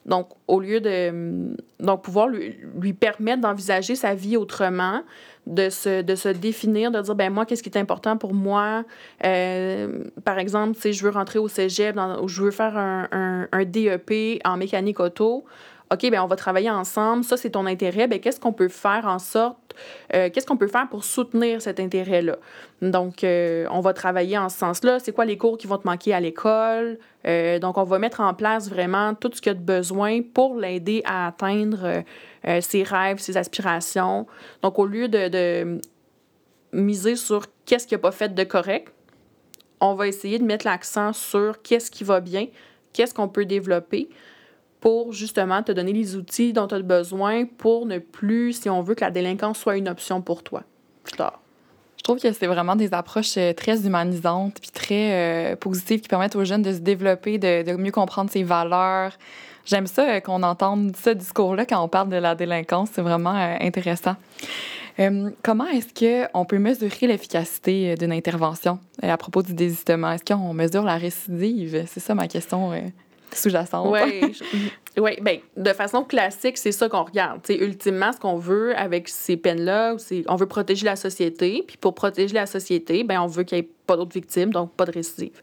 [0.05, 5.03] Donc, au lieu de hum, donc pouvoir lui, lui permettre d'envisager sa vie autrement,
[5.45, 8.85] de se, de se définir, de dire, ben moi, qu'est-ce qui est important pour moi?
[9.23, 13.47] Euh, par exemple, si je veux rentrer au cégep, ou je veux faire un, un,
[13.51, 15.45] un DEP en mécanique auto,
[15.91, 19.06] OK, ben on va travailler ensemble, ça c'est ton intérêt, ben qu'est-ce qu'on peut faire
[19.08, 19.75] en sorte,
[20.13, 22.38] euh, qu'est-ce qu'on peut faire pour soutenir cet intérêt-là?
[22.84, 24.99] Donc, euh, on va travailler en ce sens-là.
[24.99, 26.99] C'est quoi les cours qui vont te manquer à l'école?
[27.25, 30.21] Euh, donc, on va mettre en place vraiment tout ce qu'il y a de besoin
[30.21, 32.04] pour l'aider à atteindre
[32.62, 34.28] ses rêves, ses aspirations.
[34.62, 35.82] Donc, au lieu de, de
[36.71, 38.93] miser sur qu'est-ce qui n'a pas fait de correct,
[39.82, 42.47] on va essayer de mettre l'accent sur qu'est-ce qui va bien,
[42.93, 44.10] qu'est-ce qu'on peut développer
[44.79, 48.81] pour justement te donner les outils dont tu as besoin pour ne plus, si on
[48.81, 50.63] veut, que la délinquance soit une option pour toi
[51.17, 51.39] plus.
[51.97, 56.07] Je trouve que c'est vraiment des approches euh, très humanisantes puis très euh, positives qui
[56.07, 59.11] permettent aux jeunes de se développer, de, de mieux comprendre ses valeurs.
[59.65, 62.89] J'aime ça euh, qu'on entende ce discours-là quand on parle de la délinquance.
[62.93, 64.15] C'est vraiment intéressant.
[65.43, 70.11] comment est-ce qu'on peut mesurer l'efficacité d'une intervention à propos du désistement?
[70.11, 71.85] Est-ce qu'on mesure la récidive?
[71.87, 72.71] C'est ça ma question
[73.33, 73.87] sous-jacente.
[73.89, 74.37] Oui,
[74.97, 77.41] ouais, ben, de façon classique, c'est ça qu'on regarde.
[77.41, 81.63] T'sais, ultimement, ce qu'on veut avec ces peines-là, c'est on veut protéger la société.
[81.65, 84.73] Puis pour protéger la société, ben, on veut qu'il n'y ait pas d'autres victimes, donc
[84.73, 85.41] pas de récidive.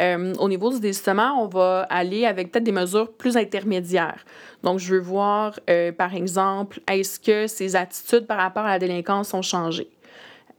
[0.00, 4.24] Euh, au niveau du désistement, on va aller avec peut-être des mesures plus intermédiaires.
[4.62, 8.78] Donc, je veux voir, euh, par exemple, est-ce que ses attitudes par rapport à la
[8.78, 9.88] délinquance ont changé?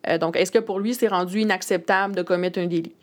[0.08, 2.96] Euh, donc, est-ce que pour lui, c'est rendu inacceptable de commettre un délit?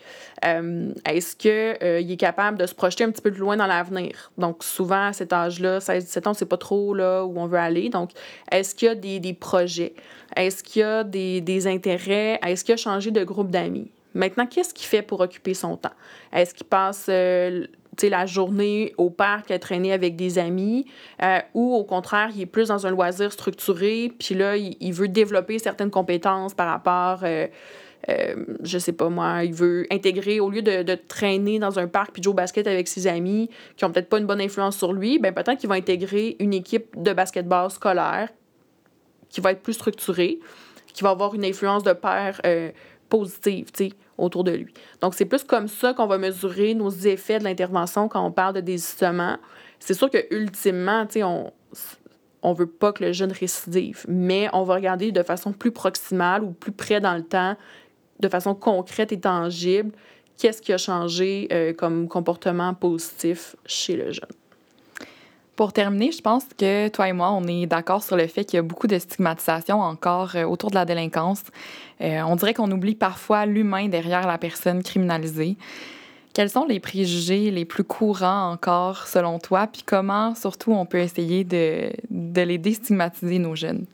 [0.44, 3.66] Euh, est-ce qu'il euh, est capable de se projeter un petit peu plus loin dans
[3.66, 4.30] l'avenir?
[4.38, 7.88] Donc, souvent, à cet âge-là, 16-17 ans, c'est pas trop là où on veut aller.
[7.88, 8.10] Donc,
[8.50, 9.94] est-ce qu'il y a des, des projets?
[10.36, 12.38] Est-ce qu'il y a des, des intérêts?
[12.44, 13.90] Est-ce qu'il a changé de groupe d'amis?
[14.14, 15.90] Maintenant, qu'est-ce qu'il fait pour occuper son temps?
[16.32, 17.10] Est-ce qu'il passe
[18.04, 20.86] la journée au parc à traîner avec des amis,
[21.22, 25.08] euh, ou au contraire, il est plus dans un loisir structuré, puis là, il, veut
[25.08, 27.46] développer certaines compétences par rapport, euh,
[28.08, 32.12] euh, je sais pas moi, il veut intégrer, au lieu de, traîner dans un parc
[32.12, 34.92] puis jouer au basket avec ses amis qui ont peut-être pas une bonne influence sur
[34.92, 38.28] lui, ben peut-être qu'il va intégrer une équipe de basketball scolaire
[39.28, 40.38] qui va être plus structurée
[40.96, 42.70] qui va avoir une influence de père euh,
[43.08, 43.68] positive,
[44.18, 44.72] autour de lui.
[45.00, 48.54] Donc, c'est plus comme ça qu'on va mesurer nos effets de l'intervention quand on parle
[48.54, 49.36] de désistement.
[49.78, 51.52] C'est sûr que ultimement, on
[52.42, 56.44] on veut pas que le jeune récidive, mais on va regarder de façon plus proximale
[56.44, 57.56] ou plus près dans le temps,
[58.20, 59.90] de façon concrète et tangible,
[60.38, 64.30] qu'est-ce qui a changé euh, comme comportement positif chez le jeune.
[65.56, 68.58] Pour terminer, je pense que toi et moi, on est d'accord sur le fait qu'il
[68.58, 71.42] y a beaucoup de stigmatisation encore euh, autour de la délinquance.
[72.02, 75.56] Euh, on dirait qu'on oublie parfois l'humain derrière la personne criminalisée.
[76.34, 80.98] Quels sont les préjugés les plus courants encore selon toi, puis comment surtout on peut
[80.98, 83.86] essayer de, de les déstigmatiser, nos jeunes?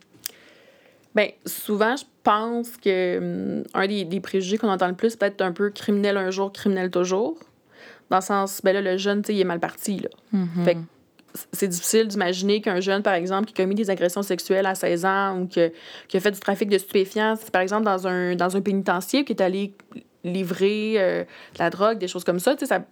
[1.14, 5.40] Bien, souvent, je pense que hum, un des, des préjugés qu'on entend le plus, peut-être
[5.42, 7.38] un peu criminel un jour, criminel toujours.
[8.10, 10.08] Dans le sens, ben là, le jeune, tu sais, il est mal parti, là.
[10.34, 10.64] Mm-hmm.
[10.64, 10.80] Fait que
[11.52, 15.04] c'est difficile d'imaginer qu'un jeune, par exemple, qui a commis des agressions sexuelles à 16
[15.04, 15.72] ans ou que,
[16.08, 19.32] qui a fait du trafic de stupéfiants, par exemple, dans un, dans un pénitencier, qui
[19.32, 19.74] est allé
[20.24, 21.24] livrer euh,
[21.58, 22.84] la drogue, des choses comme ça, ça,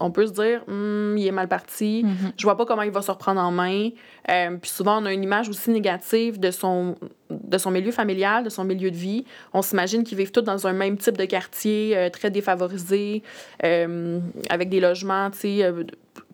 [0.00, 2.32] on peut se dire, Hum, il est mal parti, Mhm.
[2.36, 3.90] je vois pas comment il va se reprendre en main.
[4.30, 6.96] Euh, puis souvent, on a une image aussi négative de son,
[7.30, 9.24] de son milieu familial, de son milieu de vie.
[9.52, 13.22] On s'imagine qu'ils vivent tous dans un même type de quartier, euh, très défavorisé,
[13.64, 15.72] euh, avec des logements, tu sais,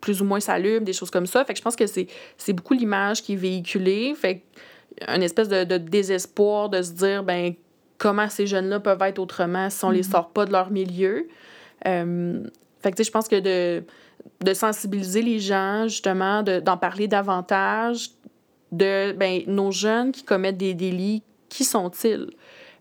[0.00, 1.44] plus ou moins salubres, des choses comme ça.
[1.44, 4.14] Fait que je pense que c'est c'est beaucoup l'image qui est véhiculée.
[4.14, 4.42] Fait
[5.14, 7.52] une espèce de, de désespoir de se dire, ben
[7.98, 11.28] comment ces jeunes-là peuvent être autrement si on les sort pas de leur milieu.
[11.86, 12.42] Euh,
[12.82, 13.84] fait que, tu sais, je pense que de,
[14.44, 18.10] de sensibiliser les gens, justement, de- d'en parler davantage,
[18.72, 22.28] de ben, nos jeunes qui commettent des délits, qui sont-ils?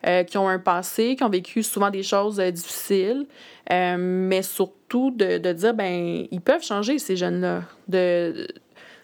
[0.05, 3.25] Euh, qui ont un passé, qui ont vécu souvent des choses euh, difficiles,
[3.71, 7.63] euh, mais surtout de, de dire, ben, ils peuvent changer, ces jeunes-là.
[7.88, 8.47] De, de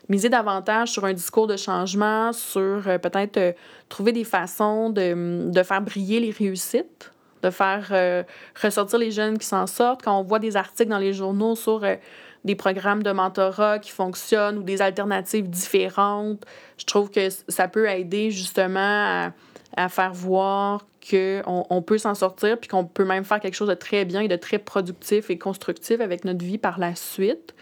[0.10, 3.56] miser davantage sur un discours de changement, sur peut-être
[3.90, 7.11] trouver des façons de, de faire briller les réussites,
[7.42, 8.24] de faire euh,
[8.62, 10.04] ressortir les jeunes qui s'en sortent.
[10.04, 11.96] Quand on voit des articles dans les journaux sur euh,
[12.44, 16.44] des programmes de mentorat qui fonctionnent ou des alternatives différentes,
[16.78, 19.32] je trouve que ça peut aider justement
[19.78, 23.70] à, faire voir qu'on on peut s'en sortir puis qu'on peut même faire quelque chose
[23.70, 27.56] de très bien et de très productif et constructif avec notre vie par la suite.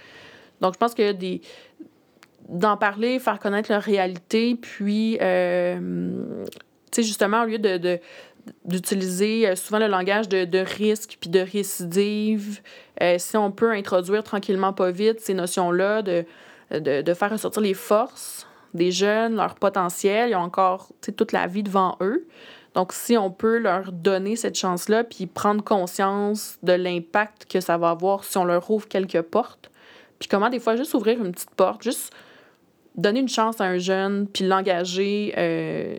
[0.61, 1.41] Donc, je pense que des
[2.49, 6.43] d'en parler, faire connaître leur réalité, puis, euh,
[6.91, 7.99] tu sais, justement, au lieu de-
[8.65, 12.62] d'utiliser euh, souvent le langage de, de risque puis de récidive,
[13.02, 16.25] euh, si on peut introduire tranquillement, pas vite, ces notions-là, de,
[16.71, 21.47] de, de faire ressortir les forces des jeunes, leur potentiel, ils ont encore toute la
[21.47, 22.28] vie devant eux.
[22.75, 27.78] Donc, si on peut leur donner cette chance-là, puis prendre conscience de l'impact que ça
[27.78, 29.71] va avoir si on leur ouvre quelques portes,
[30.19, 32.13] puis comment des fois juste ouvrir une petite porte, juste
[32.95, 35.97] donner une chance à un jeune, puis l'engager, euh,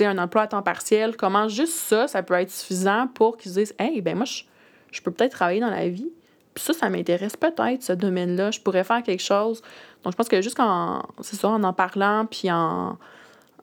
[0.00, 3.58] un emploi à temps partiel, comment juste ça, ça peut être suffisant pour qu'ils se
[3.60, 4.42] disent, hey, ben moi, je,
[4.90, 6.10] je peux peut-être travailler dans la vie.
[6.54, 8.50] Puis ça, ça m'intéresse peut-être, ce domaine-là.
[8.50, 9.62] Je pourrais faire quelque chose.
[10.02, 12.98] Donc, je pense que juste en, c'est ça, en en parlant, puis en,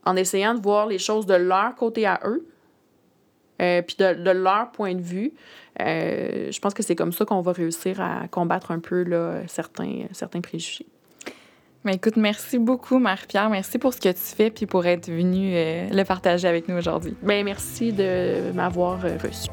[0.05, 2.45] en essayant de voir les choses de leur côté à eux,
[3.61, 5.33] euh, puis de, de leur point de vue,
[5.79, 9.41] euh, je pense que c'est comme ça qu'on va réussir à combattre un peu là,
[9.47, 10.87] certains, certains préjugés.
[11.83, 13.49] Mais écoute, merci beaucoup, Marie-Pierre.
[13.49, 16.75] Merci pour ce que tu fais puis pour être venue euh, le partager avec nous
[16.75, 17.15] aujourd'hui.
[17.23, 19.49] Ben, merci de m'avoir euh, reçu.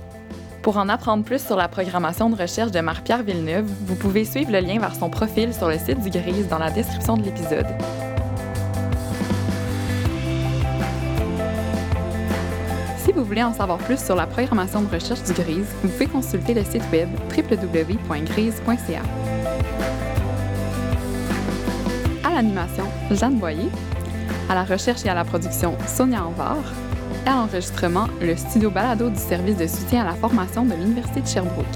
[0.62, 4.52] Pour en apprendre plus sur la programmation de recherche de Marie-Pierre Villeneuve, vous pouvez suivre
[4.52, 7.66] le lien vers son profil sur le site du Grise dans la description de l'épisode.
[12.98, 16.06] Si vous voulez en savoir plus sur la programmation de recherche du Grise, vous pouvez
[16.06, 19.02] consulter le site web www.grise.ca.
[22.38, 23.68] l'animation, Jeanne Boyer.
[24.48, 26.56] À la recherche et à la production, Sonia Anvar.
[27.26, 31.20] Et à l'enregistrement, le studio balado du service de soutien à la formation de l'Université
[31.20, 31.66] de Sherbrooke.